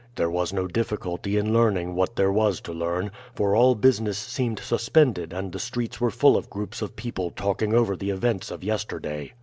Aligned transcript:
"There 0.15 0.31
was 0.31 0.51
no 0.51 0.65
difficulty 0.65 1.37
in 1.37 1.53
learning 1.53 1.93
what 1.93 2.15
there 2.15 2.31
was 2.31 2.59
to 2.61 2.73
learn, 2.73 3.11
for 3.35 3.55
all 3.55 3.75
business 3.75 4.17
seemed 4.17 4.57
suspended 4.57 5.31
and 5.31 5.51
the 5.51 5.59
streets 5.59 6.01
were 6.01 6.09
full 6.09 6.35
of 6.35 6.49
groups 6.49 6.81
of 6.81 6.95
people 6.95 7.29
talking 7.29 7.75
over 7.75 7.95
the 7.95 8.09
events 8.09 8.49
of 8.49 8.63
yesterday. 8.63 9.33